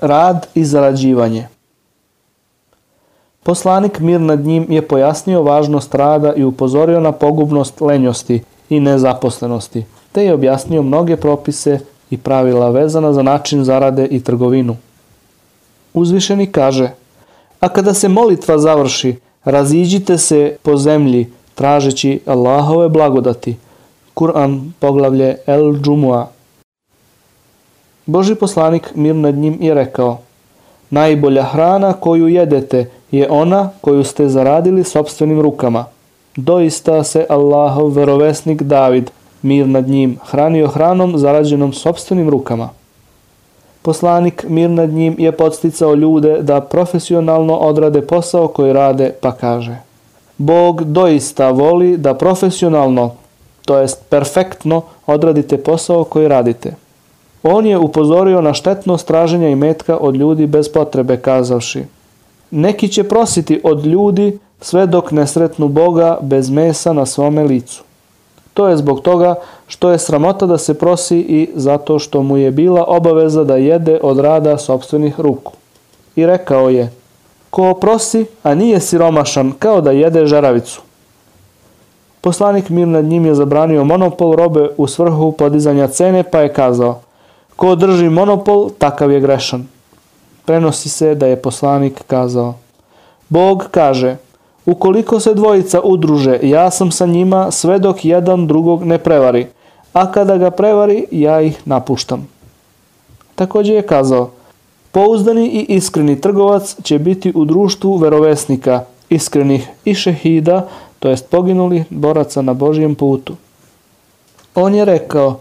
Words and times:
Rad 0.00 0.46
i 0.54 0.64
zarađivanje 0.64 1.48
Poslanik 3.42 4.00
mir 4.00 4.20
nad 4.20 4.44
njim 4.44 4.66
je 4.68 4.88
pojasnio 4.88 5.42
važnost 5.42 5.94
rada 5.94 6.34
i 6.34 6.44
upozorio 6.44 7.00
na 7.00 7.12
pogubnost 7.12 7.80
lenjosti 7.80 8.42
i 8.68 8.80
nezaposlenosti, 8.80 9.84
te 10.12 10.24
je 10.24 10.34
objasnio 10.34 10.82
mnoge 10.82 11.16
propise 11.16 11.78
i 12.10 12.18
pravila 12.18 12.70
vezana 12.70 13.12
za 13.12 13.22
način 13.22 13.64
zarade 13.64 14.06
i 14.06 14.22
trgovinu. 14.22 14.76
Uzvišeni 15.94 16.46
kaže, 16.46 16.90
a 17.60 17.68
kada 17.68 17.94
se 17.94 18.08
molitva 18.08 18.58
završi, 18.58 19.16
raziđite 19.44 20.18
se 20.18 20.56
po 20.62 20.76
zemlji, 20.76 21.30
tražeći 21.54 22.20
Allahove 22.26 22.88
blagodati. 22.88 23.56
Kur'an 24.14 24.70
poglavlje 24.78 25.36
El 25.46 25.74
Džumua. 25.82 26.28
Boži 28.06 28.34
poslanik 28.34 28.94
mir 28.94 29.14
nad 29.14 29.34
njim 29.34 29.58
je 29.60 29.74
rekao, 29.74 30.18
najbolja 30.90 31.42
hrana 31.42 31.92
koju 31.92 32.28
jedete 32.28 32.90
je 33.10 33.30
ona 33.30 33.70
koju 33.80 34.04
ste 34.04 34.28
zaradili 34.28 34.84
sobstvenim 34.84 35.40
rukama. 35.40 35.84
Doista 36.36 37.04
se 37.04 37.26
Allahov 37.28 37.88
verovesnik 37.88 38.62
David, 38.62 39.10
mir 39.42 39.68
nad 39.68 39.88
njim, 39.88 40.18
hranio 40.24 40.68
hranom 40.68 41.18
zarađenom 41.18 41.72
sobstvenim 41.72 42.28
rukama. 42.28 42.68
Poslanik 43.82 44.44
mir 44.48 44.70
nad 44.70 44.90
njim 44.90 45.16
je 45.18 45.32
podsticao 45.32 45.94
ljude 45.94 46.42
da 46.42 46.60
profesionalno 46.60 47.56
odrade 47.56 48.02
posao 48.02 48.48
koji 48.48 48.72
rade, 48.72 49.12
pa 49.20 49.32
kaže 49.32 49.76
Bog 50.38 50.84
doista 50.84 51.50
voli 51.50 51.96
da 51.96 52.14
profesionalno, 52.14 53.10
to 53.64 53.78
jest 53.78 54.02
perfektno, 54.08 54.82
odradite 55.06 55.58
posao 55.58 56.04
koji 56.04 56.28
radite. 56.28 56.74
On 57.42 57.66
je 57.66 57.78
upozorio 57.78 58.40
na 58.40 58.54
štetnost 58.54 59.06
traženja 59.06 59.48
i 59.48 59.54
metka 59.54 59.96
od 59.96 60.16
ljudi 60.16 60.46
bez 60.46 60.68
potrebe, 60.68 61.16
kazavši 61.16 61.84
Neki 62.50 62.88
će 62.88 63.04
prositi 63.04 63.60
od 63.64 63.86
ljudi 63.86 64.38
sve 64.60 64.86
dok 64.86 65.10
ne 65.10 65.26
sretnu 65.26 65.68
Boga 65.68 66.18
bez 66.22 66.50
mesa 66.50 66.92
na 66.92 67.06
svome 67.06 67.42
licu. 67.42 67.82
To 68.54 68.68
je 68.68 68.76
zbog 68.76 69.00
toga 69.00 69.34
što 69.66 69.90
je 69.90 69.98
sramota 69.98 70.46
da 70.46 70.58
se 70.58 70.74
prosi 70.78 71.18
i 71.18 71.50
zato 71.54 71.98
što 71.98 72.22
mu 72.22 72.36
je 72.36 72.50
bila 72.50 72.84
obaveza 72.88 73.44
da 73.44 73.56
jede 73.56 74.00
od 74.02 74.18
rada 74.18 74.58
sobstvenih 74.58 75.20
ruku. 75.20 75.52
I 76.16 76.26
rekao 76.26 76.70
je, 76.70 76.92
ko 77.50 77.74
prosi, 77.74 78.26
a 78.42 78.54
nije 78.54 78.80
siromašan, 78.80 79.52
kao 79.58 79.80
da 79.80 79.90
jede 79.90 80.26
žaravicu. 80.26 80.82
Poslanik 82.20 82.68
mir 82.68 82.88
nad 82.88 83.04
njim 83.04 83.26
je 83.26 83.34
zabranio 83.34 83.84
monopol 83.84 84.32
robe 84.32 84.68
u 84.76 84.86
svrhu 84.86 85.32
podizanja 85.32 85.88
cene, 85.88 86.22
pa 86.22 86.40
je 86.40 86.52
kazao, 86.52 87.00
ko 87.62 87.76
drži 87.78 88.08
monopol, 88.10 88.70
takav 88.74 89.12
je 89.12 89.20
grešan. 89.20 89.66
Prenosi 90.44 90.88
se 90.88 91.14
da 91.14 91.26
je 91.26 91.42
poslanik 91.42 92.02
kazao, 92.06 92.54
Bog 93.28 93.68
kaže, 93.70 94.16
Ukoliko 94.66 95.20
se 95.20 95.34
dvojica 95.34 95.80
udruže, 95.80 96.38
ja 96.42 96.70
sam 96.70 96.90
sa 96.90 97.06
njima 97.06 97.50
sve 97.50 97.78
dok 97.78 98.04
jedan 98.04 98.46
drugog 98.46 98.84
ne 98.84 98.98
prevari, 98.98 99.46
a 99.92 100.12
kada 100.12 100.36
ga 100.38 100.50
prevari, 100.50 101.06
ja 101.10 101.40
ih 101.40 101.62
napuštam. 101.64 102.28
Također 103.34 103.74
je 103.74 103.86
kazao, 103.86 104.30
pouzdani 104.92 105.46
i 105.46 105.74
iskreni 105.74 106.20
trgovac 106.20 106.76
će 106.82 106.98
biti 106.98 107.32
u 107.34 107.44
društvu 107.44 107.96
verovesnika, 107.96 108.84
iskrenih 109.08 109.68
i 109.84 109.94
šehida, 109.94 110.68
to 110.98 111.08
jest 111.08 111.30
poginulih 111.30 111.84
boraca 111.90 112.42
na 112.42 112.54
Božijem 112.54 112.94
putu. 112.94 113.34
On 114.54 114.74
je 114.74 114.84
rekao, 114.84 115.40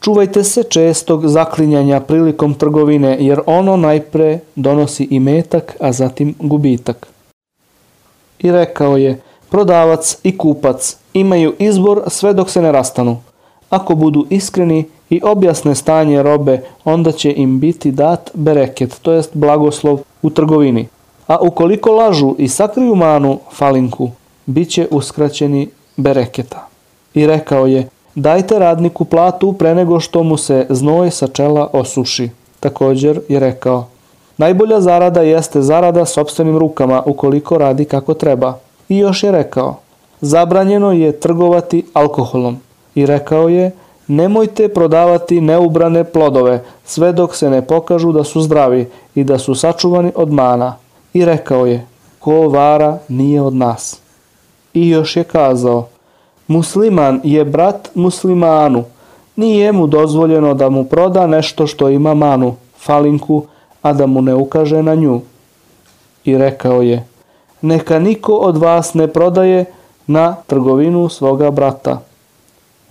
čuvajte 0.00 0.44
se 0.44 0.62
čestog 0.62 1.26
zaklinjanja 1.26 2.00
prilikom 2.00 2.54
trgovine, 2.54 3.16
jer 3.20 3.40
ono 3.46 3.76
najpre 3.76 4.38
donosi 4.54 5.08
i 5.10 5.20
metak, 5.20 5.76
a 5.80 5.92
zatim 5.92 6.34
gubitak 6.38 7.08
i 8.38 8.52
rekao 8.52 8.96
je, 8.96 9.20
prodavac 9.50 10.18
i 10.22 10.38
kupac 10.38 10.96
imaju 11.12 11.54
izbor 11.58 12.02
sve 12.06 12.34
dok 12.34 12.50
se 12.50 12.62
ne 12.62 12.72
rastanu. 12.72 13.16
Ako 13.70 13.94
budu 13.94 14.26
iskreni 14.30 14.84
i 15.10 15.20
objasne 15.24 15.74
stanje 15.74 16.22
robe, 16.22 16.60
onda 16.84 17.12
će 17.12 17.32
im 17.36 17.60
biti 17.60 17.90
dat 17.90 18.30
bereket, 18.34 18.98
to 19.02 19.12
jest 19.12 19.30
blagoslov 19.34 19.98
u 20.22 20.30
trgovini. 20.30 20.88
A 21.26 21.38
ukoliko 21.38 21.92
lažu 21.92 22.34
i 22.38 22.48
sakriju 22.48 22.94
manu 22.94 23.38
falinku, 23.52 24.10
bit 24.46 24.70
će 24.70 24.88
uskraćeni 24.90 25.68
bereketa. 25.96 26.68
I 27.14 27.26
rekao 27.26 27.66
je, 27.66 27.88
dajte 28.20 28.58
radniku 28.58 29.04
platu 29.04 29.52
pre 29.52 29.74
nego 29.74 30.00
što 30.00 30.22
mu 30.22 30.36
se 30.36 30.66
znoj 30.70 31.10
sa 31.10 31.26
čela 31.26 31.68
osuši. 31.72 32.30
Također 32.60 33.20
je 33.28 33.40
rekao, 33.40 33.86
Najbolja 34.38 34.80
zarada 34.80 35.22
jeste 35.22 35.62
zarada 35.62 36.04
sobstvenim 36.04 36.58
rukama 36.58 37.02
ukoliko 37.06 37.58
radi 37.58 37.84
kako 37.84 38.14
treba. 38.14 38.58
I 38.88 38.98
još 38.98 39.22
je 39.22 39.32
rekao, 39.32 39.76
zabranjeno 40.20 40.92
je 40.92 41.20
trgovati 41.20 41.84
alkoholom. 41.92 42.58
I 42.94 43.06
rekao 43.06 43.48
je, 43.48 43.70
nemojte 44.06 44.68
prodavati 44.68 45.40
neubrane 45.40 46.04
plodove 46.04 46.62
sve 46.84 47.12
dok 47.12 47.36
se 47.36 47.50
ne 47.50 47.66
pokažu 47.66 48.12
da 48.12 48.24
su 48.24 48.40
zdravi 48.40 48.88
i 49.14 49.24
da 49.24 49.38
su 49.38 49.54
sačuvani 49.54 50.12
od 50.14 50.32
mana. 50.32 50.76
I 51.12 51.24
rekao 51.24 51.66
je, 51.66 51.86
ko 52.18 52.48
vara 52.48 52.98
nije 53.08 53.42
od 53.42 53.54
nas. 53.54 54.00
I 54.74 54.88
još 54.88 55.16
je 55.16 55.24
kazao, 55.24 55.88
musliman 56.48 57.20
je 57.24 57.44
brat 57.44 57.90
muslimanu, 57.94 58.84
nije 59.36 59.72
mu 59.72 59.86
dozvoljeno 59.86 60.54
da 60.54 60.68
mu 60.68 60.84
proda 60.84 61.26
nešto 61.26 61.66
što 61.66 61.88
ima 61.88 62.14
manu, 62.14 62.54
falinku, 62.78 63.44
a 63.82 63.92
da 63.92 64.06
mu 64.06 64.22
ne 64.22 64.34
ukaže 64.34 64.82
na 64.82 64.94
nju. 64.94 65.20
I 66.24 66.38
rekao 66.38 66.82
je, 66.82 67.06
neka 67.62 67.98
niko 67.98 68.32
od 68.32 68.56
vas 68.56 68.94
ne 68.94 69.08
prodaje 69.08 69.64
na 70.06 70.36
trgovinu 70.46 71.08
svoga 71.08 71.50
brata. 71.50 72.00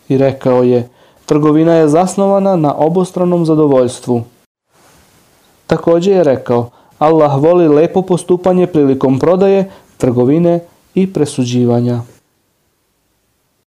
I 0.10 0.18
rekao 0.18 0.64
je, 0.64 0.90
trgovina 1.26 1.74
je 1.74 1.88
zasnovana 1.88 2.56
na 2.56 2.76
obostranom 2.78 3.46
zadovoljstvu. 3.46 4.22
Također 5.68 6.16
je 6.16 6.24
rekao, 6.24 6.70
Allah 7.00 7.42
voli 7.42 7.68
lepo 7.68 8.02
postupanje 8.02 8.68
prilikom 8.68 9.20
prodaje, 9.20 9.72
trgovine 9.98 10.60
i 10.96 11.14
presuđivanja. 11.14 12.02